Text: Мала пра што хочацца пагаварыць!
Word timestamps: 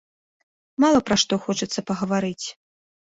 Мала 0.83 0.99
пра 1.09 1.15
што 1.25 1.33
хочацца 1.45 1.79
пагаварыць! 1.91 2.45